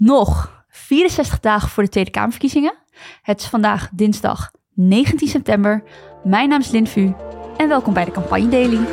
[0.00, 2.74] Nog 64 dagen voor de Tweede Kamerverkiezingen.
[3.22, 5.82] Het is vandaag dinsdag 19 september.
[6.24, 7.14] Mijn naam is Lin Vu
[7.56, 8.86] en welkom bij de Campagne Daily.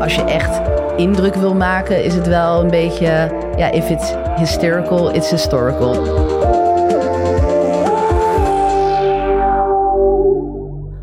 [0.00, 0.60] Als je echt
[0.96, 3.06] indruk wil maken, is het wel een beetje,
[3.56, 5.94] ja, if it's hysterical, it's historical.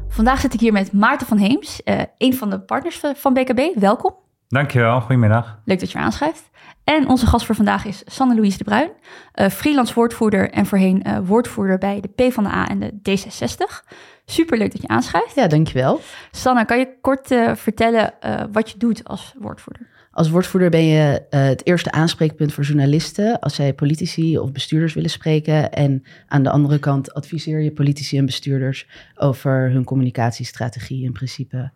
[0.10, 3.80] Vandaag zit ik hier met Maarten van Heems, uh, een van de partners van BKB.
[3.80, 4.14] Welkom.
[4.48, 5.60] Dankjewel, goedemiddag.
[5.66, 6.50] Leuk dat je aanschrijft.
[6.88, 8.90] En onze gast voor vandaag is Sanne-Louise de Bruin,
[9.36, 13.88] uh, freelance woordvoerder en voorheen uh, woordvoerder bij de PvdA en de D66.
[14.26, 15.36] Superleuk dat je aanschrijft.
[15.36, 16.00] Ja, dankjewel.
[16.32, 18.14] Sanne, kan je kort uh, vertellen
[18.52, 19.88] wat je doet als woordvoerder?
[20.12, 25.10] Als woordvoerder ben je het eerste aanspreekpunt voor journalisten als zij politici of bestuurders willen
[25.10, 25.72] spreken.
[25.72, 31.72] En aan de andere kant adviseer je politici en bestuurders over hun communicatiestrategie in principe.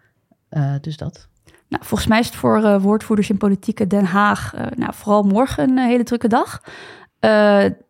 [0.81, 1.29] dus dat.
[1.71, 5.23] Nou, volgens mij is het voor uh, woordvoerders in politieke Den Haag uh, nou, vooral
[5.23, 6.61] morgen een uh, hele drukke dag.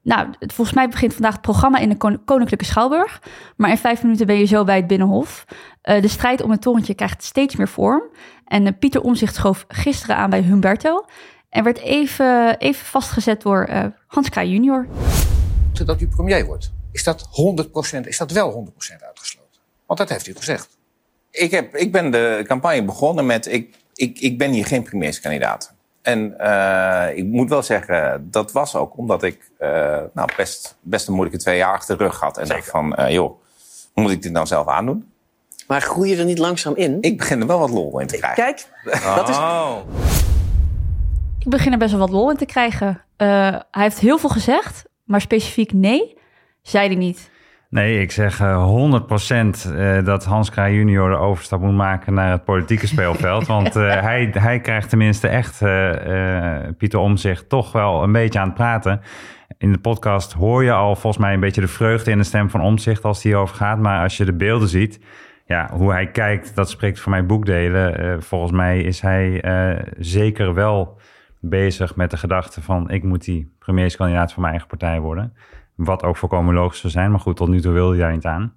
[0.04, 3.22] nou, volgens mij begint vandaag het programma in de Kon Koninklijke Schouwburg.
[3.56, 5.46] Maar in vijf minuten ben je zo bij het Binnenhof.
[5.82, 8.02] de strijd om het torentje krijgt steeds meer vorm.
[8.46, 11.06] En Pieter Omzicht schoof gisteren aan bij Humberto.
[11.50, 13.70] En werd even, even vastgezet door
[14.08, 14.88] Hans Kraaij junior.
[15.86, 17.28] Dat u premier wordt, is dat
[17.96, 19.62] 100%, is dat wel 100% uitgesloten?
[19.86, 20.80] Want dat heeft u gezegd.
[21.32, 25.74] Ik, heb, ik ben de campagne begonnen met: ik, ik, ik ben hier geen premierskandidaat.
[26.02, 29.70] En uh, ik moet wel zeggen, dat was ook omdat ik uh,
[30.14, 32.38] nou, best, best een moeilijke twee jaar achter de rug had.
[32.38, 33.42] En dacht van, uh, joh,
[33.94, 35.12] moet ik dit nou zelf aandoen?
[35.68, 36.98] Maar groei je er niet langzaam in?
[37.02, 38.44] Ik begin er wel wat lol in te krijgen.
[38.44, 38.68] Kijk,
[39.16, 39.36] dat is...
[39.36, 39.78] Oh.
[41.40, 43.02] Ik begin er best wel wat lol in te krijgen.
[43.18, 46.18] hij heeft heel veel gezegd, maar specifiek nee,
[46.62, 47.30] zei hij niet.
[47.72, 49.02] Nee, ik zeg uh,
[49.66, 53.48] 100% uh, dat Hans Kraaij junior de overstap moet maken naar het politieke speelveld.
[53.58, 55.60] want uh, hij, hij krijgt tenminste echt
[56.78, 59.02] Pieter Omzicht toch wel een beetje aan het praten.
[59.58, 62.50] In de podcast hoor je al volgens mij een beetje de vreugde in de stem
[62.50, 63.80] van Omzicht als die over gaat.
[63.80, 65.00] Maar als je de beelden ziet,
[65.46, 68.24] ja, hoe hij kijkt, dat spreekt voor mij boekdelen.
[68.24, 69.44] volgens mij is hij
[69.98, 71.00] zeker wel
[71.40, 75.34] bezig met de gedachte van ik moet die premierskandidaat van mijn eigen partij worden.
[75.76, 77.12] Wat ook volkomen logisch zou zijn.
[77.12, 78.54] Maar goed, tot nu toe wilde hij niet aan.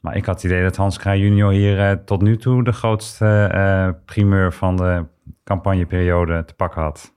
[0.00, 2.72] Maar ik had het idee dat Hans Kraaij junior hier uh, tot nu toe de
[2.72, 5.04] grootste uh, primeur van de
[5.44, 7.15] campagneperiode te pakken had.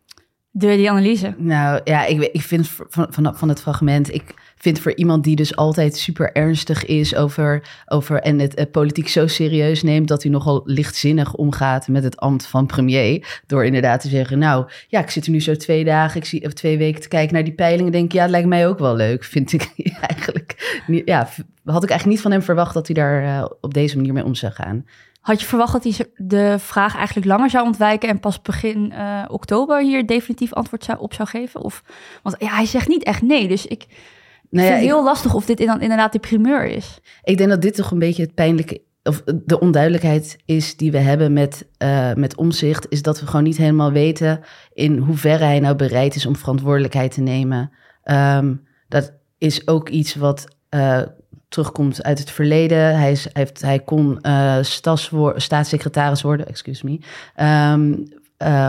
[0.52, 1.36] Door die analyse?
[1.38, 4.14] Nou ja, ik, ik vind van, van, van het fragment...
[4.14, 8.72] Ik, vind voor iemand die dus altijd super ernstig is over, over en het, het
[8.72, 13.42] politiek zo serieus neemt dat hij nogal lichtzinnig omgaat met het ambt van premier.
[13.48, 16.46] Door inderdaad te zeggen, nou ja, ik zit er nu zo twee dagen, ik zie
[16.46, 17.92] of twee weken te kijken naar die peilingen.
[17.92, 19.24] Denk ja, het lijkt mij ook wel leuk.
[19.40, 19.72] Vind ik
[20.02, 21.30] eigenlijk, ja,
[21.64, 24.24] had ik eigenlijk niet van hem verwacht dat hij daar uh, op deze manier mee
[24.24, 24.86] om zou gaan.
[25.20, 29.26] Had je verwacht dat hij de vraag eigenlijk langer zou ontwijken en pas begin uh,
[29.28, 31.62] oktober hier definitief antwoord zou, op zou geven?
[31.62, 31.84] Of,
[32.24, 33.86] want ja, hij zegt niet echt nee, dus ik,
[34.50, 37.00] nou ja, vind het heel lastig of dit inderdaad de primeur is.
[37.24, 40.98] Ik denk dat dit toch een beetje het pijnlijke of de onduidelijkheid is die we
[40.98, 44.40] hebben met, uh, met omzicht, is dat we gewoon niet helemaal weten
[44.74, 47.72] in hoeverre hij nou bereid is om verantwoordelijkheid te nemen.
[48.04, 51.02] Um, dat is ook iets wat uh,
[51.50, 52.98] terugkomt uit het verleden.
[52.98, 54.58] Hij, is, hij, heeft, hij kon uh,
[55.36, 57.00] staatssecretaris worden, excuse me,
[57.74, 58.08] um,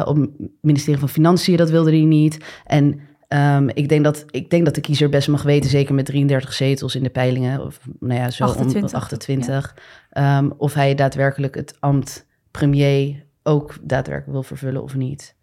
[0.05, 0.31] op het
[0.61, 2.45] ministerie van Financiën, dat wilde hij niet.
[2.65, 3.01] En
[3.35, 6.53] Um, ik, denk dat, ik denk dat de kiezer best mag weten, zeker met 33
[6.53, 9.75] zetels in de peilingen, of nou ja, zo 28, om 28,
[10.11, 10.39] ja.
[10.39, 15.35] um, of hij daadwerkelijk het ambt premier ook daadwerkelijk wil vervullen of niet.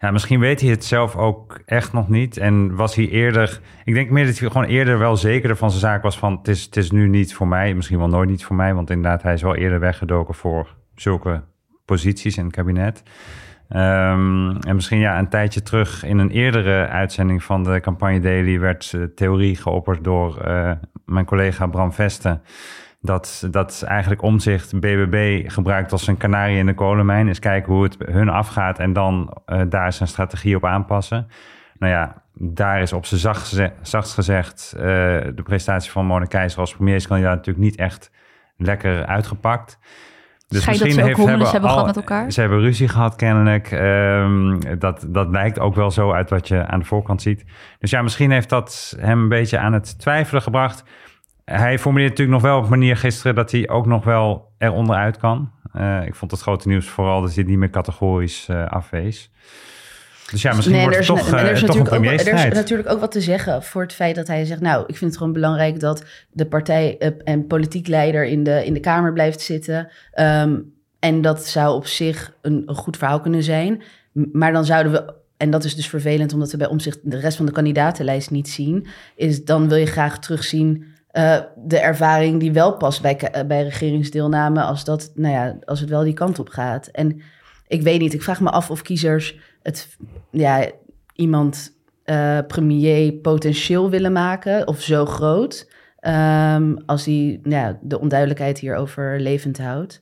[0.00, 2.36] Ja, misschien weet hij het zelf ook echt nog niet.
[2.36, 3.60] En was hij eerder.
[3.84, 6.48] Ik denk meer dat hij gewoon eerder wel zekerder van zijn zaak was van het
[6.48, 8.74] is, het is nu niet voor mij, misschien wel nooit niet voor mij.
[8.74, 11.42] Want inderdaad, hij is wel eerder weggedoken voor zulke
[11.84, 13.02] posities in het kabinet.
[13.72, 18.60] Um, en misschien ja, een tijdje terug in een eerdere uitzending van de campagne Daily
[18.60, 20.72] werd uh, theorie geopperd door uh,
[21.04, 22.42] mijn collega Bram Vesten.
[23.02, 27.28] Dat, dat eigenlijk omzicht BBB gebruikt als een kanarie in de kolenmijn.
[27.28, 31.28] Is kijken hoe het hun afgaat en dan uh, daar zijn strategie op aanpassen.
[31.78, 36.74] Nou ja, daar is op zijn zacht gezegd, gezegd de prestatie van Mona Keizer als
[36.74, 38.10] premierskandidaat natuurlijk niet echt
[38.56, 39.78] lekker uitgepakt.
[40.50, 42.32] Dus misschien dat ze ook hebben, hebben gehad met elkaar?
[42.32, 43.70] Ze hebben ruzie gehad kennelijk.
[43.72, 47.44] Um, dat, dat lijkt ook wel zo uit wat je aan de voorkant ziet.
[47.78, 50.84] Dus ja, misschien heeft dat hem een beetje aan het twijfelen gebracht.
[51.52, 55.16] Hij formuleert natuurlijk nog wel op manier gisteren dat hij ook nog wel eronder uit
[55.16, 55.50] kan.
[55.76, 59.30] Uh, ik vond het grote nieuws vooral dat hij niet meer categorisch uh, afwees.
[60.30, 63.00] Dus ja, misschien nee, wordt het toch, er is, toch een Er is natuurlijk ook
[63.00, 64.60] wat te zeggen voor het feit dat hij zegt...
[64.60, 68.74] nou, ik vind het gewoon belangrijk dat de partij en politiek leider in de, in
[68.74, 69.88] de Kamer blijft zitten.
[70.20, 73.82] Um, en dat zou op zich een, een, goed verhaal kunnen zijn.
[74.12, 77.36] Maar dan zouden we en dat is dus vervelend omdat we bij omzicht de rest
[77.36, 78.86] van de kandidatenlijst niet zien,
[79.16, 83.62] is dan wil je graag terugzien uh, de ervaring die wel past bij, uh, bij
[83.62, 86.86] regeringsdeelname als, dat, nou ja, als het wel die kant op gaat.
[86.86, 87.20] En
[87.66, 89.96] ik weet niet, ik vraag me af of kiezers het,
[90.30, 90.70] ja,
[91.14, 91.72] iemand
[92.04, 95.68] uh, premier potentieel willen maken of zo groot.
[96.00, 100.00] Um, als die nou ja, de onduidelijkheid hierover levend houdt.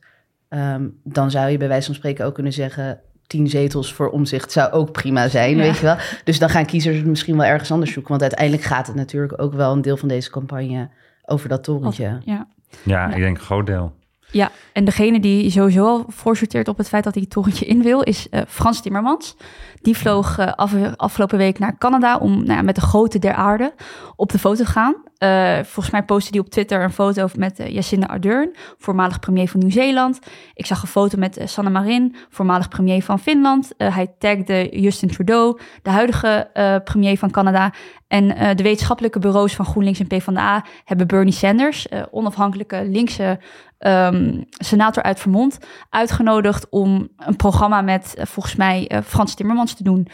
[0.49, 4.51] Um, dan zou je bij wijze van spreken ook kunnen zeggen tien zetels voor omzicht
[4.51, 5.95] zou ook prima zijn, weet je wel.
[6.23, 8.11] Dus dan gaan kiezers het misschien wel ergens anders zoeken.
[8.11, 10.89] Want uiteindelijk gaat het natuurlijk ook wel een deel van deze campagne
[11.25, 12.17] over dat torentje.
[12.25, 12.47] Ja.
[12.83, 13.93] Ja, ik denk een groot deel.
[14.31, 17.81] Ja, en degene die sowieso al voorsorteert op het feit dat hij het torentje in
[17.81, 19.35] wil, is uh, Frans Timmermans.
[19.81, 23.33] Die vloog uh, af, afgelopen week naar Canada om nou ja, met de grote der
[23.33, 23.73] aarde
[24.15, 24.95] op de foto te gaan.
[25.23, 29.49] Uh, volgens mij postte hij op Twitter een foto met uh, Jacinda Ardern, voormalig premier
[29.49, 30.19] van Nieuw-Zeeland.
[30.53, 33.73] Ik zag een foto met uh, Sanne Marin, voormalig premier van Finland.
[33.77, 36.49] hij tagde Justin Trudeau, de huidige
[36.83, 37.73] premier van Canada.
[38.07, 43.39] En de wetenschappelijke bureaus van GroenLinks en PvdA hebben Bernie Sanders, onafhankelijke linkse
[43.79, 45.57] um, senator uit Vermont,
[45.89, 50.07] uitgenodigd om een programma met volgens mij Frans Timmermans te doen.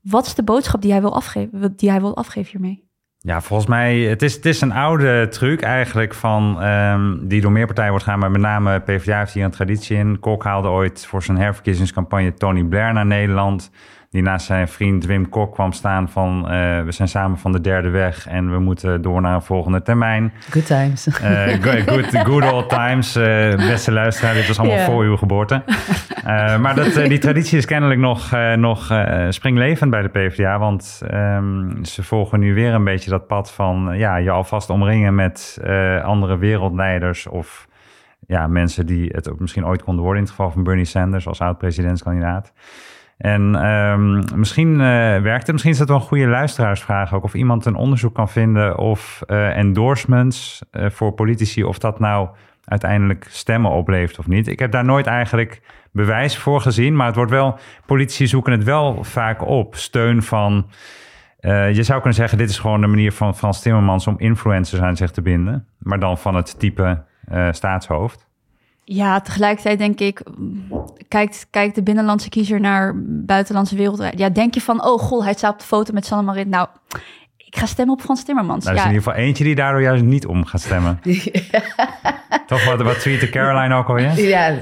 [0.00, 2.87] Wat is de boodschap die hij wil afgeven, die hij wil afgeven hiermee?
[3.20, 7.52] Ja, volgens mij, het is, het is een oude truc eigenlijk van, um, die door
[7.52, 10.18] meer partijen wordt gaan, maar met name PvdA heeft hier een traditie in.
[10.18, 13.70] Kok haalde ooit voor zijn herverkiezingscampagne Tony Blair naar Nederland
[14.10, 16.38] die naast zijn vriend Wim Kok kwam staan van...
[16.38, 16.50] Uh,
[16.82, 20.32] we zijn samen van de derde weg en we moeten door naar een volgende termijn.
[20.50, 21.06] Good times.
[21.06, 21.46] Uh,
[21.86, 23.16] good, good, old times.
[23.16, 23.24] Uh,
[23.56, 24.88] beste luisteraar, dit was allemaal yeah.
[24.88, 25.62] voor uw geboorte.
[26.60, 28.92] maar dat, die traditie is kennelijk nog, nog
[29.28, 30.58] springlevend bij de PvdA.
[30.58, 33.90] Want um, ze volgen nu weer een beetje dat pad van...
[33.92, 35.58] ja, je alvast omringen met
[36.02, 37.26] andere wereldleiders...
[37.26, 37.66] of
[38.26, 40.22] ja, mensen die het ook misschien ooit konden worden...
[40.22, 42.52] in het geval van Bernie Sanders als oud-presidentskandidaat...
[43.18, 44.78] En um, misschien uh,
[45.20, 45.52] werkt het.
[45.52, 47.24] Misschien is dat wel een goede luisteraarsvraag ook.
[47.24, 52.28] Of iemand een onderzoek kan vinden of uh, endorsements uh, voor politici, of dat nou
[52.64, 54.48] uiteindelijk stemmen oplevert of niet.
[54.48, 55.60] Ik heb daar nooit eigenlijk
[55.92, 56.96] bewijs voor gezien.
[56.96, 59.74] Maar het wordt wel, politici zoeken het wel vaak op.
[59.74, 60.66] Steun van.
[61.40, 64.96] je zou kunnen zeggen, dit is gewoon de manier van Frans Timmermans om influencers aan
[64.96, 65.66] zich te binden.
[65.78, 67.02] Maar dan van het type
[67.50, 68.27] staatshoofd.
[68.90, 70.22] Ja, tegelijkertijd denk ik,
[71.08, 74.02] kijkt, kijkt de binnenlandse kiezer naar buitenlandse wereld.
[74.16, 76.48] Ja, denk je van, oh goh, hij staat op de foto met Sanne Marit.
[76.48, 76.68] Nou,
[77.36, 78.64] ik ga stemmen op Frans Timmermans.
[78.64, 78.90] Nou, er is ja.
[78.90, 81.00] in ieder geval eentje die daardoor juist niet om gaat stemmen.
[82.46, 84.20] Toch, wat, wat tweette Caroline ook alweer?
[84.20, 84.54] Ja.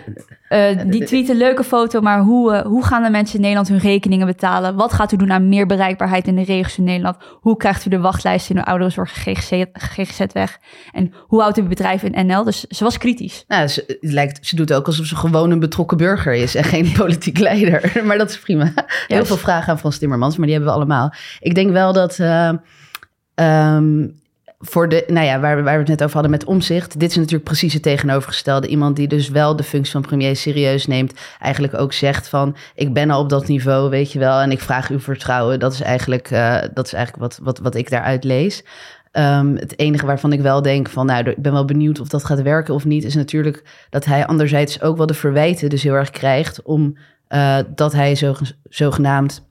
[0.49, 3.69] Uh, die tweet een leuke foto, maar hoe, uh, hoe gaan de mensen in Nederland
[3.69, 4.75] hun rekeningen betalen?
[4.75, 7.17] Wat gaat u doen aan meer bereikbaarheid in de regio's in Nederland?
[7.41, 10.59] Hoe krijgt u de wachtlijst in de ouderenzorg GGZ, GGZ weg?
[10.93, 12.45] En hoe houdt u bedrijf in NL?
[12.45, 13.45] Dus ze was kritisch.
[13.49, 16.65] Nou, ze, het lijkt, ze doet ook alsof ze gewoon een betrokken burger is en
[16.65, 17.93] geen politiek leider.
[18.07, 18.73] Maar dat is prima.
[19.07, 21.13] Heel veel vragen aan Frans Timmermans, maar die hebben we allemaal.
[21.41, 22.19] Ik denk wel dat...
[22.19, 22.51] Uh,
[23.41, 24.15] Um,
[24.59, 27.01] voor de, nou ja, waar, we het net over hadden met omzicht.
[27.01, 28.69] Dit is natuurlijk precies het tegenovergestelde.
[28.69, 31.13] Iemand die dus wel de functie van premier serieus neemt.
[31.41, 34.41] Eigenlijk ook zegt van, ik ben al op dat niveau, weet je wel.
[34.41, 35.59] En ik vraag uw vertrouwen.
[35.59, 38.65] Dat is eigenlijk, uh, dat is eigenlijk wat, wat, wat ik daaruit lees.
[39.13, 42.25] Um, het enige waarvan ik wel denk van, nou, ik ben wel benieuwd of dat
[42.25, 45.95] gaat werken of niet, is natuurlijk dat hij anderzijds ook wel de verwijten dus heel
[45.95, 46.97] erg krijgt om
[47.29, 48.35] uh, dat hij zo,
[48.69, 49.47] zogenaamd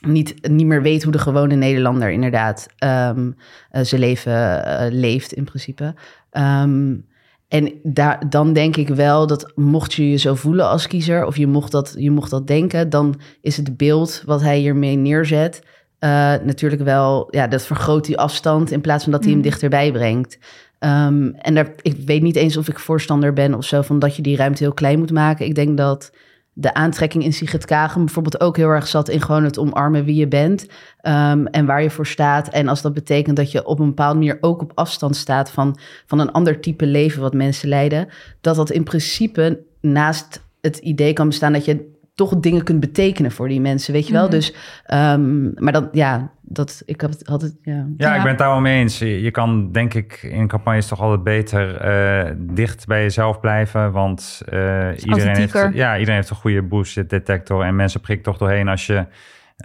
[0.00, 3.36] niet, niet meer weet hoe de gewone Nederlander inderdaad um,
[3.72, 5.94] uh, zijn leven uh, leeft in principe.
[6.32, 7.06] Um,
[7.48, 11.36] en daar, dan denk ik wel dat mocht je je zo voelen als kiezer, of
[11.36, 15.62] je mocht dat, je mocht dat denken, dan is het beeld wat hij hiermee neerzet.
[16.00, 19.92] Uh, natuurlijk wel, ja, dat vergroot die afstand in plaats van dat hij hem dichterbij
[19.92, 20.38] brengt.
[20.80, 24.16] Um, en daar, ik weet niet eens of ik voorstander ben of zo van dat
[24.16, 25.46] je die ruimte heel klein moet maken.
[25.46, 26.12] Ik denk dat
[26.60, 30.14] de aantrekking in Sigrid Kagen bijvoorbeeld ook heel erg zat in gewoon het omarmen wie
[30.14, 30.62] je bent
[31.02, 32.48] um, en waar je voor staat.
[32.48, 35.78] En als dat betekent dat je op een bepaalde manier ook op afstand staat van,
[36.06, 38.08] van een ander type leven wat mensen leiden,
[38.40, 43.32] dat dat in principe naast het idee kan bestaan dat je toch dingen kunt betekenen
[43.32, 44.22] voor die mensen, weet je wel.
[44.22, 44.30] Mhm.
[44.30, 44.54] Dus,
[44.86, 47.86] um, maar dan, ja, dat, ik had, had het, ja.
[47.96, 48.98] Ja, ik ben het daar wel mee eens.
[48.98, 53.92] Je, je kan, denk ik, in campagnes toch altijd beter uh, dicht bij jezelf blijven.
[53.92, 57.64] Want uh, iedereen, heeft, ja, iedereen heeft een goede bullshit detector.
[57.64, 59.06] En mensen prikken toch doorheen als je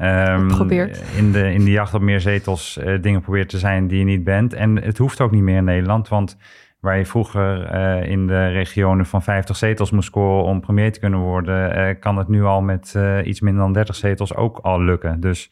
[0.01, 0.72] um,
[1.15, 4.05] in, de, in de jacht op meer zetels uh, dingen probeert te zijn die je
[4.05, 4.53] niet bent.
[4.53, 6.38] En het hoeft ook niet meer in Nederland, want
[6.83, 10.99] waar je vroeger uh, in de regionen van 50 zetels moest scoren om premier te
[10.99, 14.57] kunnen worden, uh, kan het nu al met uh, iets minder dan 30 zetels ook
[14.57, 15.19] al lukken.
[15.19, 15.51] Dus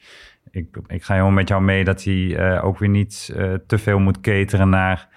[0.52, 3.26] ik, ik ga helemaal met jou mee dat hij ook weer niet
[3.68, 5.08] te veel moet cateren naar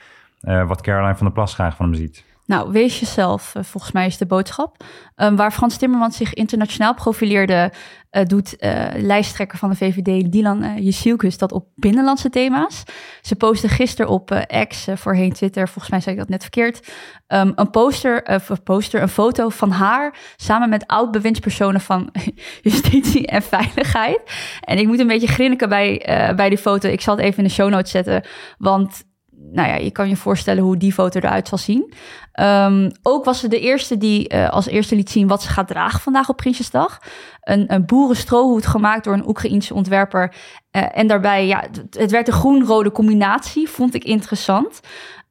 [0.40, 2.33] wat Caroline van der Plas graag van hem ziet.
[2.46, 4.84] Nou, wees jezelf, eh, volgens mij is de boodschap.
[5.16, 7.72] Um, waar Frans Timmermans zich internationaal profileerde,
[8.10, 12.82] uh, doet uh, lijsttrekker van de VVD, Dylan uh, dat op binnenlandse thema's.
[13.22, 16.92] Ze postte gisteren op X, voorheen Twitter, volgens mij zei ik dat net verkeerd,
[17.28, 22.10] um, een poster, poster, een foto van haar samen met oud-bewindspersonen van
[22.62, 24.20] justitie en veiligheid.
[24.60, 26.02] En ik moet een beetje grinniken bij,
[26.36, 26.88] bij die foto.
[26.88, 28.24] Ik zal het even in de show notes zetten,
[28.58, 29.04] want
[29.52, 31.94] nou ja, je kan je voorstellen hoe die foto eruit zal zien.
[32.40, 35.68] Um, ook was ze de eerste die uh, als eerste liet zien wat ze gaat
[35.68, 36.98] dragen vandaag op Prinsjesdag.
[37.40, 40.34] Een, een boerenstrohoed gemaakt door een Oekraïense ontwerper.
[40.72, 44.80] Uh, en daarbij, ja, het, het werd een groen-rode combinatie, vond ik interessant.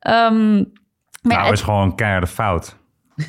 [0.08, 0.72] Um,
[1.22, 2.76] maar nou, ja, is gewoon een keiharde fout.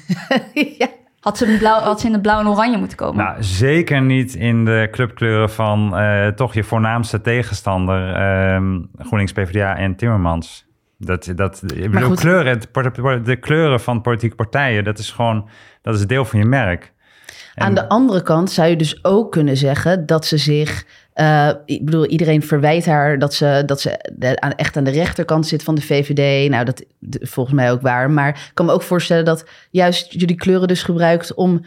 [0.79, 0.89] ja.
[1.21, 3.25] Had ze, in blauw, had ze in het blauw en oranje moeten komen?
[3.25, 9.77] Nou, zeker niet in de clubkleuren van uh, toch je voornaamste tegenstander, uh, GroenLinks, PvdA
[9.77, 10.67] en Timmermans.
[11.07, 12.61] Dat, dat, ik bedoel, kleuren,
[13.25, 15.49] de kleuren van politieke partijen, dat is gewoon
[15.83, 16.93] dat is deel van je merk.
[17.55, 17.67] En...
[17.67, 20.85] Aan de andere kant zou je dus ook kunnen zeggen dat ze zich.
[21.15, 23.91] Uh, ik bedoel, iedereen verwijt haar dat ze, dat ze
[24.57, 26.51] echt aan de rechterkant zit van de VVD.
[26.51, 28.11] Nou, dat is volgens mij ook waar.
[28.11, 31.65] Maar ik kan me ook voorstellen dat juist jullie kleuren dus gebruikt om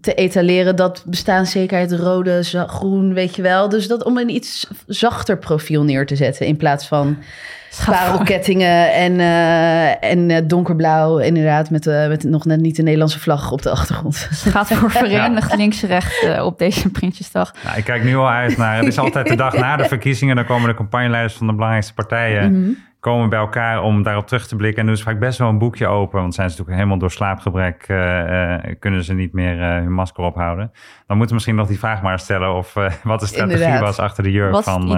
[0.00, 3.68] te etaleren dat bestaanszekerheid rode, groen, weet je wel.
[3.68, 7.18] Dus dat om een iets zachter profiel neer te zetten in plaats van
[7.86, 13.20] parelkettingen en, uh, en uh, donkerblauw, inderdaad, met, uh, met nog net niet de Nederlandse
[13.20, 14.26] vlag op de achtergrond.
[14.30, 17.54] Het gaat voor verenigd links-rechts op deze Prinsjesdag.
[17.64, 20.36] Nou, ik kijk nu al uit naar, het is altijd de dag na de verkiezingen,
[20.36, 22.52] dan komen de campagneleiders van de belangrijkste partijen.
[22.52, 22.88] Mm -hmm.
[23.00, 24.80] Komen bij elkaar om daarop terug te blikken.
[24.80, 26.20] En doen ze vaak best wel een boekje open.
[26.20, 27.78] Want zijn ze natuurlijk helemaal door slaapgebrek.
[28.78, 30.70] kunnen ze niet meer hun masker ophouden.
[31.06, 32.54] Dan moeten we misschien nog die vraag maar stellen.
[32.54, 33.80] Of wat de strategie inderdaad.
[33.80, 34.88] was achter de jurk van,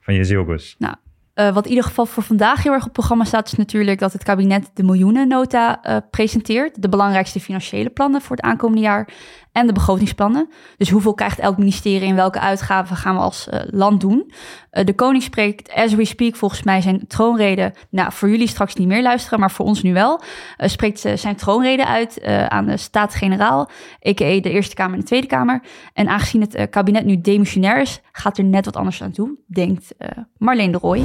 [0.00, 0.76] van je zielbus.
[0.78, 0.94] Nou,
[1.40, 3.98] uh, wat in ieder geval voor vandaag heel erg op het programma staat, is natuurlijk
[3.98, 6.82] dat het kabinet de miljoenennota uh, presenteert.
[6.82, 9.08] De belangrijkste financiële plannen voor het aankomende jaar
[9.52, 10.48] en de begrotingsplannen.
[10.76, 14.32] Dus hoeveel krijgt elk ministerie en welke uitgaven gaan we als uh, land doen?
[14.70, 17.74] De koning spreekt, as we speak, volgens mij zijn troonrede.
[17.90, 20.20] Nou, voor jullie straks niet meer luisteren, maar voor ons nu wel.
[20.56, 23.68] Spreekt zijn troonrede uit aan de Staten-Generaal,
[24.08, 24.40] a.k.a.
[24.40, 25.62] de Eerste Kamer en de Tweede Kamer.
[25.92, 29.94] En aangezien het kabinet nu demissionair is, gaat er net wat anders aan toe, denkt
[30.38, 31.04] Marleen de Rooij.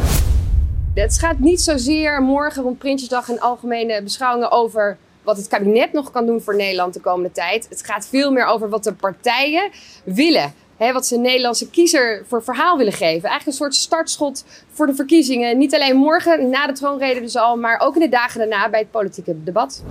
[0.93, 6.11] Het gaat niet zozeer morgen rond Prinsjesdag en algemene beschouwingen over wat het kabinet nog
[6.11, 7.69] kan doen voor Nederland de komende tijd.
[7.69, 9.69] Het gaat veel meer over wat de partijen
[10.03, 10.53] willen.
[10.77, 13.29] Wat ze Nederlandse kiezer voor verhaal willen geven.
[13.29, 15.57] Eigenlijk een soort startschot voor de verkiezingen.
[15.57, 18.79] Niet alleen morgen, na de troonrede dus al, maar ook in de dagen daarna bij
[18.79, 19.83] het politieke debat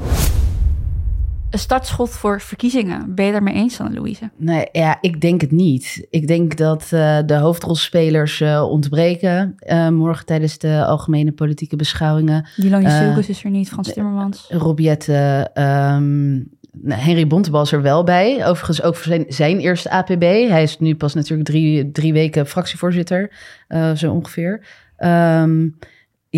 [1.54, 3.14] een startschot voor verkiezingen.
[3.14, 4.30] Ben je daarmee eens, Anne-Louise?
[4.36, 6.06] Nee, ja, ik denk het niet.
[6.10, 12.48] Ik denk dat uh, de hoofdrolspelers uh, ontbreken uh, morgen tijdens de algemene politieke beschouwingen.
[12.56, 14.46] Dylan Jusilkus is er niet, Frans Timmermans.
[14.48, 16.48] Robiette, um,
[16.88, 18.46] Henry Bontebal is er wel bij.
[18.46, 20.22] Overigens ook voor zijn, zijn eerste APB.
[20.22, 23.30] Hij is nu pas natuurlijk drie, drie weken fractievoorzitter,
[23.94, 24.66] zo ongeveer.
[24.98, 25.78] Um,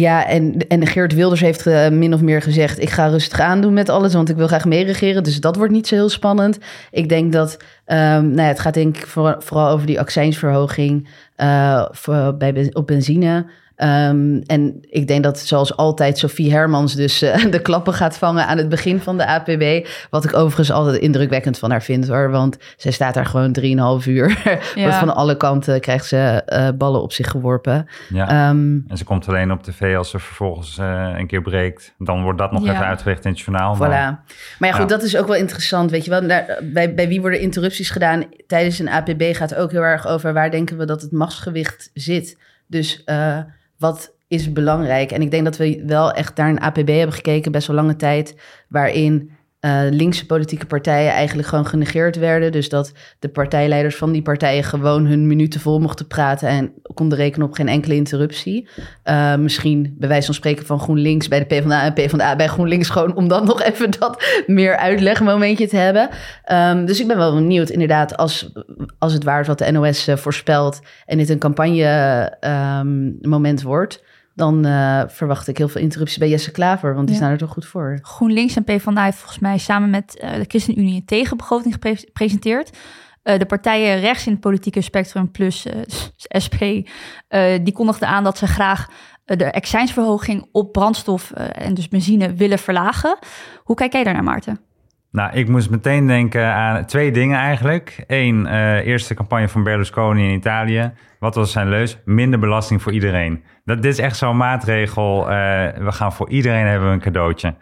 [0.00, 3.88] ja, en, en Geert Wilders heeft min of meer gezegd: ik ga rustig aandoen met
[3.88, 5.22] alles, want ik wil graag meeregeren.
[5.22, 6.58] Dus dat wordt niet zo heel spannend.
[6.90, 11.08] Ik denk dat, um, nou ja, het gaat denk ik voor, vooral over die accijnsverhoging
[11.90, 13.46] voor, bij, op benzine.
[13.76, 18.46] Um, en ik denk dat zoals altijd Sophie Hermans dus uh, de klappen gaat vangen
[18.46, 19.86] aan het begin van de APB.
[20.10, 22.30] Wat ik overigens altijd indrukwekkend van haar vind hoor.
[22.30, 23.56] Want zij staat daar gewoon
[24.02, 24.24] 3,5 uur.
[24.74, 24.98] Ja.
[24.98, 27.86] van alle kanten krijgt ze uh, ballen op zich geworpen.
[28.08, 28.48] Ja.
[28.48, 31.94] Um, en ze komt alleen op tv als ze vervolgens uh, een keer breekt.
[31.98, 32.72] Dan wordt dat nog ja.
[32.72, 33.76] even uitgericht in het journaal.
[33.76, 33.78] Voilà.
[33.78, 34.24] Maar,
[34.58, 35.90] maar ja goed, dat is ook wel interessant.
[35.90, 39.70] Weet je wel, daar, bij, bij wie worden interrupties gedaan tijdens een APB gaat ook
[39.70, 42.38] heel erg over waar denken we dat het machtsgewicht zit.
[42.66, 43.04] Dus
[43.78, 45.10] wat is belangrijk?
[45.10, 47.96] En ik denk dat we wel echt daar een APB hebben gekeken, best wel lange
[47.96, 48.34] tijd,
[48.68, 49.30] waarin
[49.66, 52.52] uh, linkse politieke partijen eigenlijk gewoon genegeerd werden.
[52.52, 57.18] Dus dat de partijleiders van die partijen gewoon hun minuten vol mochten praten en konden
[57.18, 58.68] rekenen op geen enkele interruptie.
[59.04, 62.88] Uh, misschien bij wijze van spreken van GroenLinks bij de PvdA en PvdA bij GroenLinks
[62.88, 66.08] gewoon om dan nog even dat meer uitlegmomentje te hebben.
[66.52, 68.52] Um, dus ik ben wel benieuwd inderdaad als,
[68.98, 72.32] als het waar is wat de NOS uh, voorspelt en dit een campagne
[72.80, 74.02] um, moment wordt
[74.36, 77.22] dan uh, verwacht ik heel veel interrupties bij Jesse Klaver, want die ja.
[77.22, 77.98] staan er toch goed voor.
[78.02, 82.76] GroenLinks en PvdA heeft volgens mij samen met uh, de ChristenUnie een tegenbegroting gepresenteerd.
[83.24, 85.66] Uh, de partijen rechts in het politieke spectrum plus
[86.44, 86.60] SP,
[87.62, 88.86] die kondigden aan dat ze graag
[89.24, 93.18] de accijnsverhoging op brandstof en dus benzine willen verlagen.
[93.58, 94.60] Hoe kijk jij daarnaar, Maarten?
[95.16, 98.04] Nou, ik moest meteen denken aan twee dingen eigenlijk.
[98.06, 100.92] Eén, uh, eerste campagne van Berlusconi in Italië.
[101.18, 101.98] Wat was zijn leus?
[102.04, 103.42] Minder belasting voor iedereen.
[103.64, 105.20] Dat, dit is echt zo'n maatregel.
[105.20, 105.26] Uh,
[105.76, 107.54] we gaan voor iedereen hebben we een cadeautje.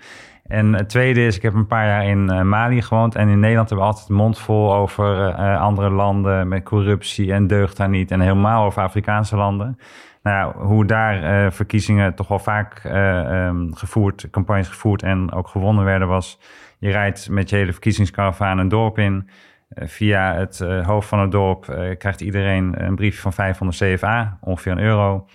[0.46, 3.14] En het tweede is, ik heb een paar jaar in uh, Mali gewoond.
[3.14, 7.76] En in Nederland hebben we altijd mond vol over andere landen met corruptie en deugd
[7.76, 8.10] daar niet.
[8.10, 9.78] En helemaal over Afrikaanse landen.
[10.24, 15.84] Nou, hoe daar uh, verkiezingen toch wel vaak um, gevoerd, campagnes gevoerd en ook gewonnen
[15.84, 16.40] werden, was
[16.78, 19.28] je rijdt met je hele verkiezingskaravaan een dorp in.
[19.74, 21.64] via het hoofd van het dorp
[21.98, 25.26] krijgt iedereen een briefje van 500 CFA, ongeveer een euro.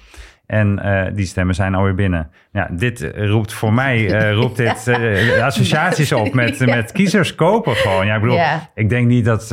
[0.49, 2.29] En uh, die stemmen zijn alweer binnen.
[2.51, 6.75] Ja, dit roept voor mij uh, roept dit uh, associaties op met, ja.
[6.75, 8.05] met kiezers kopen gewoon.
[8.05, 8.69] Ja, ik bedoel, ja.
[8.75, 9.49] ik denk niet dat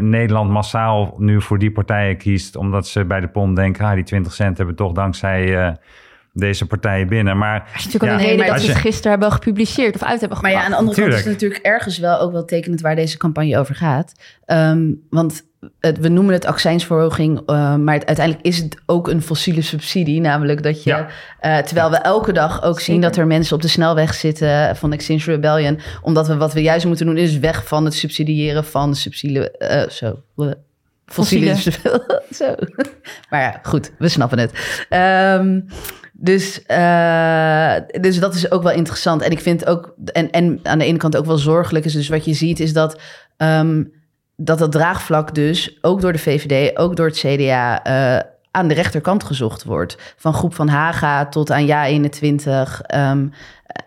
[0.00, 4.04] Nederland massaal nu voor die partijen kiest, omdat ze bij de POM denken, ah, die
[4.04, 5.76] 20 cent hebben toch dankzij
[6.34, 7.38] deze partijen binnen.
[7.38, 10.20] Maar dat is natuurlijk ja, een reden dat ze het gisteren hebben gepubliceerd of uit
[10.20, 10.42] hebben gebracht.
[10.42, 12.96] Maar ja, aan de andere kant is het natuurlijk ergens wel ook wel tekenend waar
[12.96, 14.12] deze campagne over gaat.
[14.46, 15.42] Um, want
[15.80, 20.20] het, we noemen het accijnsverhoging, uh, maar het, uiteindelijk is het ook een fossiele subsidie.
[20.20, 21.08] Namelijk dat je, ja.
[21.40, 24.92] uh, terwijl we elke dag ook zien dat er mensen op de snelweg zitten van
[24.92, 25.80] Extinction Rebellion.
[26.02, 29.90] Omdat we wat we juist moeten doen is weg van het subsidiëren van subsidiële, uh,
[29.90, 30.22] zo,
[31.06, 31.56] fossiele.
[31.56, 32.20] fossiele.
[32.38, 32.54] zo.
[33.30, 34.52] maar ja, goed, we snappen het.
[35.40, 35.66] Um,
[36.16, 39.22] dus, uh, dus dat is ook wel interessant.
[39.22, 42.08] En ik vind ook, en, en aan de ene kant ook wel zorgelijk is, dus
[42.08, 43.00] wat je ziet is dat,
[43.36, 43.92] um,
[44.36, 48.74] dat dat draagvlak dus ook door de VVD, ook door het CDA, uh, aan de
[48.74, 50.14] rechterkant gezocht wordt.
[50.16, 52.82] Van groep van Haga tot aan Ja 21.
[52.94, 53.32] Um,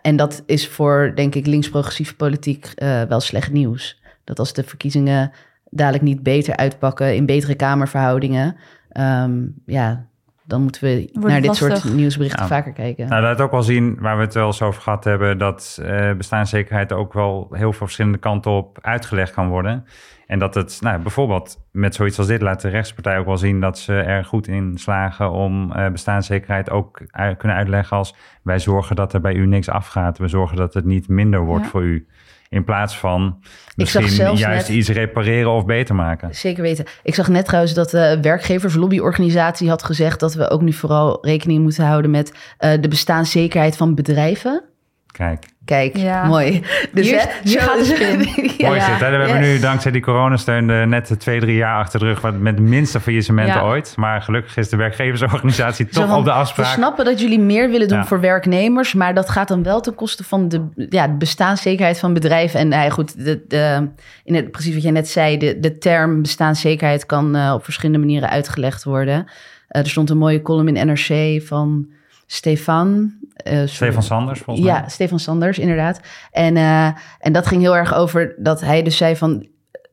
[0.02, 4.00] en dat is voor, denk ik, links-progressieve politiek uh, wel slecht nieuws.
[4.24, 5.32] Dat als de verkiezingen
[5.70, 8.56] dadelijk niet beter uitpakken in betere kamerverhoudingen,
[8.92, 10.07] um, ja,
[10.48, 13.08] dan moeten we naar dit soort nieuwsberichten vaker kijken.
[13.08, 16.12] Nou, laat ook wel zien, waar we het wel eens over gehad hebben, dat uh,
[16.12, 19.84] bestaanszekerheid ook wel heel veel verschillende kanten op uitgelegd kan worden.
[20.26, 23.60] En dat het, nou, bijvoorbeeld met zoiets als dit, laat de rechtspartij ook wel zien
[23.60, 28.58] dat ze er goed in slagen om uh, bestaanszekerheid ook uit, kunnen uitleggen als wij
[28.58, 30.18] zorgen dat er bij u niks afgaat.
[30.18, 31.70] We zorgen dat het niet minder wordt ja.
[31.70, 32.06] voor u.
[32.50, 33.42] In plaats van
[33.76, 36.34] misschien juist net, iets repareren of beter maken.
[36.34, 36.84] Zeker weten.
[37.02, 41.62] Ik zag net trouwens dat de werkgeverslobbyorganisatie had gezegd dat we ook nu vooral rekening
[41.62, 44.64] moeten houden met uh, de bestaanszekerheid van bedrijven.
[45.12, 45.46] Kijk.
[45.64, 46.26] Kijk, ja.
[46.26, 46.62] mooi.
[46.92, 48.18] Dus hier, hier gaat het in.
[48.58, 48.68] ja.
[48.68, 49.00] Mooi zit.
[49.00, 49.10] Hè?
[49.10, 49.30] We yes.
[49.30, 52.32] hebben nu dankzij die coronasteun uh, net twee, drie jaar achter de rug...
[52.38, 53.62] met de minste faillissementen ja.
[53.62, 53.92] ooit.
[53.96, 56.66] Maar gelukkig is de werkgeversorganisatie toch van, op de afspraak.
[56.66, 58.94] We snappen dat jullie meer willen doen voor werknemers...
[58.94, 62.60] maar dat gaat dan wel ten koste van de, ja, de bestaanszekerheid van bedrijven.
[62.60, 63.88] En nou goed, de, de,
[64.24, 65.38] in het, precies wat jij net zei...
[65.38, 69.18] de, de term bestaanszekerheid kan uh, op verschillende manieren uitgelegd worden.
[69.18, 71.96] Uh, er stond een mooie column in NRC van...
[72.30, 73.12] Stefan.
[73.46, 74.74] Uh, Stefan Sanders, volgens mij.
[74.74, 76.00] Ja, Stefan Sanders, inderdaad.
[76.30, 76.86] En, uh,
[77.18, 79.46] en dat ging heel erg over dat hij dus zei van...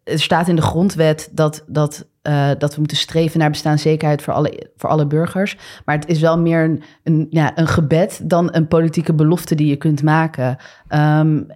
[0.03, 4.33] Er staat in de grondwet dat, dat, uh, dat we moeten streven naar bestaanszekerheid voor
[4.33, 5.57] alle, voor alle burgers.
[5.85, 9.67] Maar het is wel meer een, een, ja, een gebed dan een politieke belofte die
[9.67, 10.57] je kunt maken.
[10.89, 11.47] Um,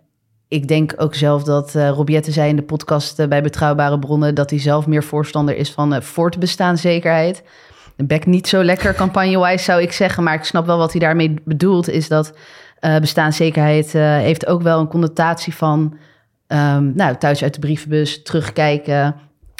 [0.47, 4.35] ik denk ook zelf dat uh, Robiette zei in de podcast uh, bij Betrouwbare Bronnen...
[4.35, 7.43] dat hij zelf meer voorstander is van uh, voortbestaanszekerheid
[8.07, 10.23] bek niet zo lekker campagne-wise zou ik zeggen.
[10.23, 11.89] Maar ik snap wel wat hij daarmee bedoelt.
[11.89, 12.33] Is dat
[12.81, 15.97] uh, bestaanszekerheid uh, heeft ook wel een connotatie van...
[16.47, 19.15] Um, nou, thuis uit de brievenbus, terugkijken,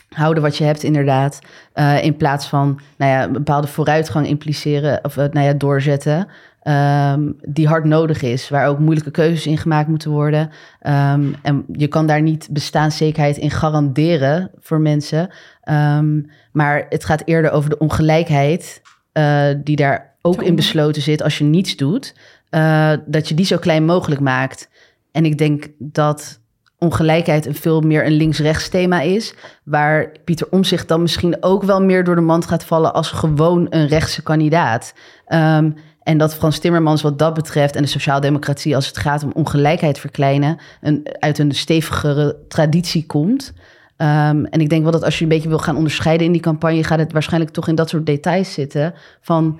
[0.09, 1.39] houden wat je hebt inderdaad.
[1.75, 6.27] Uh, in plaats van nou ja, een bepaalde vooruitgang impliceren of nou ja, doorzetten.
[6.69, 10.49] Um, die hard nodig is, waar ook moeilijke keuzes in gemaakt moeten worden.
[10.81, 15.29] Um, en je kan daar niet bestaanszekerheid in garanderen voor mensen.
[15.69, 18.81] Um, maar het gaat eerder over de ongelijkheid
[19.13, 22.15] uh, die daar ook in besloten zit als je niets doet.
[22.51, 24.69] Uh, dat je die zo klein mogelijk maakt.
[25.11, 26.39] En ik denk dat
[26.77, 29.33] ongelijkheid een veel meer een links-rechts thema is.
[29.63, 33.67] Waar Pieter Omzicht dan misschien ook wel meer door de mand gaat vallen als gewoon
[33.69, 34.93] een rechtse kandidaat.
[35.27, 35.75] Um,
[36.09, 39.99] en dat Frans Timmermans wat dat betreft en de sociaaldemocratie als het gaat om ongelijkheid
[39.99, 43.53] verkleinen, een, uit een stevigere traditie komt.
[43.97, 46.41] Um, en ik denk wel dat als je een beetje wil gaan onderscheiden in die
[46.41, 48.93] campagne, gaat het waarschijnlijk toch in dat soort details zitten.
[49.21, 49.59] Van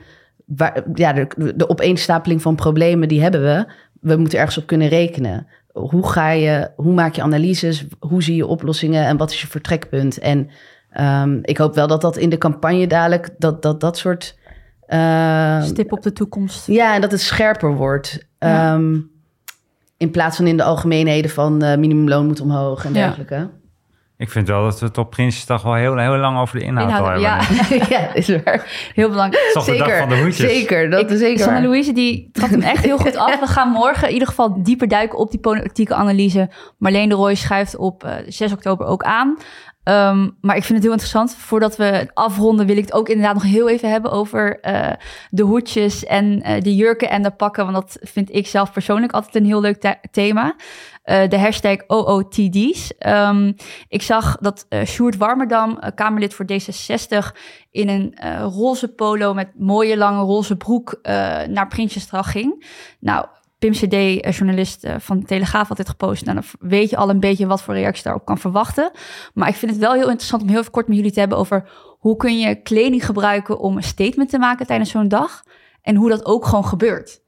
[0.94, 3.66] ja, de, de opeenstapeling van problemen, die hebben we.
[4.02, 5.48] We moeten ergens op kunnen rekenen.
[5.72, 7.86] Hoe ga je, hoe maak je analyses?
[8.00, 10.20] Hoe zie je oplossingen en wat is je vertrekpunt?
[10.20, 10.50] En
[11.00, 14.38] um, ik hoop wel dat dat in de campagne dadelijk, dat dat, dat soort
[14.94, 16.68] Uh, Stip op de toekomst.
[16.68, 18.28] Ja, en dat het scherper wordt.
[18.40, 18.74] Ja.
[18.74, 19.12] Um,
[19.98, 23.50] in plaats van in de algemeenheden van uh, minimumloon moet omhoog en dergelijke.
[24.20, 26.92] Ik vind wel dat we het op Prinsjesdag wel heel, heel lang over de inhoud,
[26.92, 27.20] hebben.
[27.20, 27.40] ja,
[28.00, 28.90] ja, is waar.
[28.96, 29.50] heel belangrijk.
[29.54, 30.52] Toch de dag van de hoedjes.
[30.52, 31.62] Zeker, dat Ik- is zeker Sanne.
[31.62, 33.40] Louise die trad hem echt heel goed af.
[33.40, 36.50] We gaan morgen in ieder geval dieper duiken op die politieke analyse.
[36.78, 39.38] Marleen de Rooij schuift op eh, 6 oktober ook aan.
[39.84, 41.36] Ehm, maar ik vind het heel interessant.
[41.36, 44.92] Voordat we het afronden wil ik het ook inderdaad nog heel even hebben over eh,
[45.30, 47.64] de hoedjes en eh, de jurken en de pakken.
[47.72, 50.56] Want dat vind ik zelf persoonlijk altijd een heel leuk the- thema.
[51.10, 52.98] Eh, de hashtag OOTD's.
[52.98, 53.52] Ehm,
[53.88, 57.36] ik zag dat eh Sjoerd Warmerdam, eh, Kamerlid voor D66,
[57.72, 61.00] in een roze polo met mooie lange roze broek
[61.48, 62.66] naar Prinsjesdag ging.
[63.00, 63.26] Nou,
[63.60, 63.94] Pim CD,
[64.36, 66.26] journalist van Telegraaf, had dit gepost.
[66.26, 68.92] Nou, dan weet je al een beetje wat voor reactie daarop kan verwachten.
[69.34, 71.70] Maar ik vind het wel heel interessant om heel kort met jullie te hebben over
[72.00, 75.44] hoe kun je kleding gebruiken om een statement te maken tijdens zo'n dag.
[75.82, 77.22] En hoe dat ook gewoon gebeurt.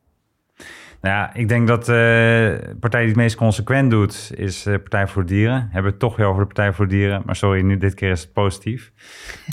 [1.02, 5.08] Nou ja, ik denk dat de partij die het meest consequent doet, is de Partij
[5.08, 5.62] voor Dieren.
[5.62, 7.22] Hebben we het toch weer over de Partij voor Dieren.
[7.26, 8.92] Maar sorry, nu dit keer is het positief.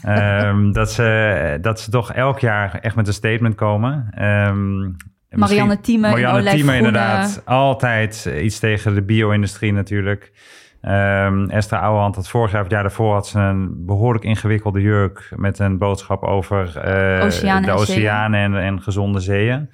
[0.03, 4.09] Ehm, dat, ze, dat ze toch elk jaar echt met een statement komen.
[4.11, 4.91] Ehm,
[5.31, 7.43] Marianne Thieme Marianne Thieme inderdaad.
[7.45, 10.33] Altijd iets tegen de bio-industrie natuurlijk.
[10.81, 15.33] Ehm Esther Ouwehand had vorig jaar het jaar daarvoor had ze een behoorlijk ingewikkelde jurk
[15.37, 19.71] met een boodschap over eh, Oceanen de en oceanen en, en gezonde zeeën.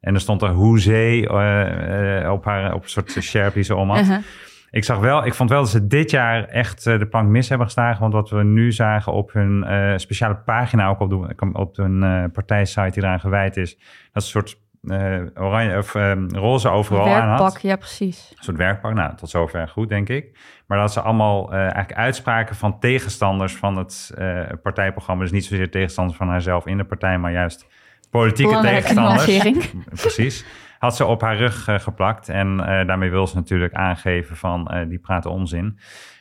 [0.00, 3.74] En er stond er hoezee eh eh, op haar op een soort sjerp die ze
[3.74, 4.00] om had.
[4.00, 4.18] Uh-huh.
[4.70, 7.48] Ik zag wel, ik vond wel dat ze dit jaar echt eh, de plank mis
[7.48, 8.00] hebben geslagen.
[8.00, 9.64] Want wat we nu zagen op hun
[10.00, 13.78] speciale pagina, ook op, de, op hun partijsite die eraan gewijd is,
[14.12, 14.64] dat ze een soort
[15.34, 17.38] oranje of eh, roze overal aan had.
[17.40, 18.32] Werkpak, ja precies.
[18.36, 18.94] Een soort werkpak.
[18.94, 20.38] Nou, tot zover goed, denk ik.
[20.66, 24.14] Maar dat ze allemaal eigenlijk uitspraken van tegenstanders van het
[24.62, 25.22] partijprogramma.
[25.22, 27.66] Dus niet zozeer tegenstanders van haarzelf in de partij, maar juist
[28.10, 29.70] politieke Belangrijke tegenstanders.
[30.02, 30.44] Precies.
[30.78, 32.28] Had ze op haar rug eh, geplakt.
[32.28, 35.78] En eh, daarmee wil ze natuurlijk aangeven van eh, die praten onzin.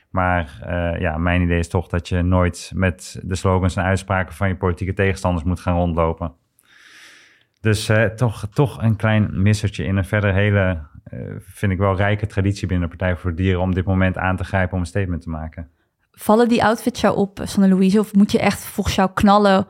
[0.09, 0.57] Maar
[0.99, 4.55] ja, mijn idee is toch dat je nooit met de slogans en uitspraken van je
[4.55, 6.33] politieke tegenstanders moet gaan rondlopen.
[7.61, 10.79] Dus toch, toch een klein missertje in een verder hele,
[11.39, 14.37] vind ik wel rijke traditie binnen de Partij voor de Dieren om dit moment aan
[14.37, 15.69] te grijpen om een statement te maken.
[16.11, 17.99] Vallen die outfits jou op, Sanne Louise?
[17.99, 19.67] Of moet je echt volgens jou knallen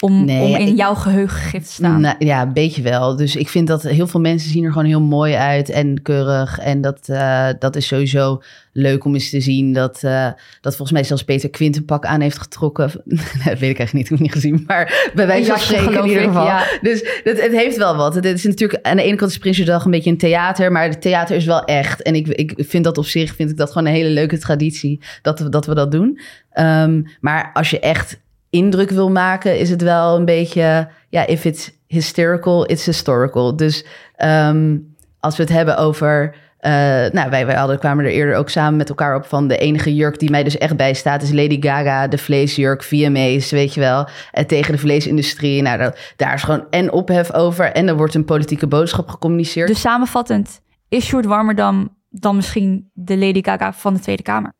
[0.00, 2.00] om, Nee, om in ik- jouw geheugen gegrift te staan?
[2.00, 3.16] Nou, ja, een beetje wel.
[3.16, 6.58] Dus ik vind dat heel veel mensen zien er gewoon heel mooi uit en keurig.
[6.58, 9.72] En dat, eh, dat is sowieso leuk om eens te zien.
[9.72, 10.26] Dat, eh,
[10.60, 12.90] dat volgens mij zelfs Peter Quint een pak aan heeft getrokken.
[13.44, 14.64] dat weet ik eigenlijk niet, ik heb het niet gezien.
[14.66, 16.44] Maar bij wijze van spreken in ieder geval.
[16.44, 16.66] ja.
[16.82, 18.14] Dus het, het heeft wel wat.
[18.14, 20.72] Het is natuurlijk aan de ene kant is Prinsjesdag een beetje een theater.
[20.72, 22.02] Maar het theater is wel echt.
[22.02, 25.00] En ik, ik vind dat op zich vind ik dat gewoon een hele leuke traditie.
[25.22, 26.20] Dat we dat, we dat doen.
[26.50, 31.44] Ehm, maar als je echt indruk wil maken, is het wel een beetje, ja, if
[31.44, 33.56] it's hysterical, it's historical.
[33.56, 33.84] Dus
[34.16, 34.76] ehm,
[35.20, 36.72] als we het hebben over, eh,
[37.12, 39.94] nou, wij, wij hadden, kwamen er eerder ook samen met elkaar op van de enige
[39.94, 44.08] jurk die mij dus echt bijstaat, is Lady Gaga, de vleesjurk, VMA's, weet je wel,
[44.32, 45.62] en tegen de vleesindustrie.
[45.62, 49.68] Nou, daar is gewoon en ophef over en er wordt een politieke boodschap gecommuniceerd.
[49.68, 54.52] Dus samenvattend, is Sjoerd Warmerdam dan misschien de Lady Gaga van de Tweede Kamer?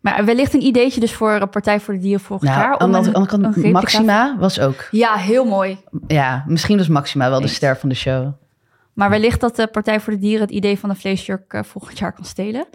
[0.00, 2.78] Maar wellicht een ideetje dus voor een Partij voor de Dieren volgend nou, jaar.
[2.78, 5.78] aan de een- andere kant, een replica- Maxima was ook, Ja, heel mooi.
[6.06, 8.32] ja, misschien was Maxima wel de ster van de show.
[8.92, 11.98] Maar wellicht dat de Partij voor de Dieren het idee van de vleesjurk eh, volgend
[11.98, 12.66] jaar kan stelen.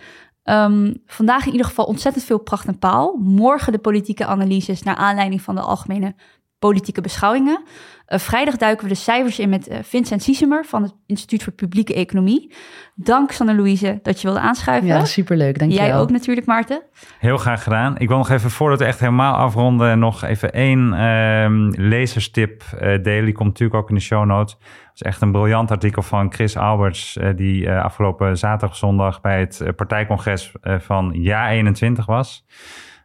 [0.44, 3.16] Ehm, vandaag in ieder geval ontzettend veel pracht en paal.
[3.22, 6.16] Morgen de politieke analyses naar aanleiding van de algemene
[6.60, 7.64] politieke beschouwingen.
[8.06, 11.54] Eh, vrijdag duiken we de cijfers in met eh, Vincent Siesemer van het Instituut voor
[11.54, 12.54] Publieke Economie.
[12.96, 14.88] Dank Sanne Louise dat je wilde aanschuiven.
[14.88, 15.88] Ja, superleuk, dankjewel.
[15.88, 16.82] Jij ook natuurlijk, Maarten.
[17.20, 17.98] Heel graag gedaan.
[17.98, 23.04] Ik wil nog even, voordat we echt helemaal afronden, nog even één ehm lezerstip eh,
[23.04, 23.26] delen.
[23.26, 24.54] Die komt natuurlijk ook in de show notes.
[24.54, 29.40] Het is echt een briljant artikel van Chris Alberts, die eh, afgelopen zaterdag, zondag bij
[29.40, 32.46] het partijcongres eh, van Ja 21 was.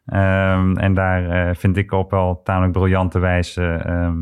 [0.07, 4.17] Ehm, en daar vind ik op wel tamelijk briljante wijze ehm,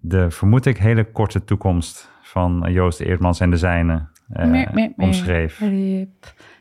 [0.00, 4.92] de, vermoed ik, hele korte toekomst van Joost Eerdmans en de zijne eh, Meer, meer,
[4.96, 5.06] meer.
[5.08, 5.60] omschreef.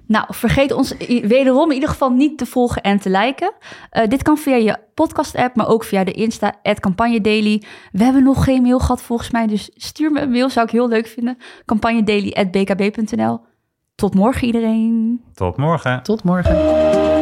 [0.07, 3.53] Nou, vergeet ons wederom in ieder geval niet te volgen en te liken.
[3.89, 7.63] Eh, dit kan via je podcast-app, maar ook via de Insta, Campagne Daily.
[7.91, 10.71] We hebben nog geen mail gehad volgens mij, dus stuur me een mail, zou ik
[10.71, 11.37] heel leuk vinden.
[11.65, 13.39] campagnedaily.bkb.nl.
[13.95, 15.21] Tot morgen iedereen.
[15.33, 16.03] Tot morgen.
[16.03, 17.16] Tot morgen.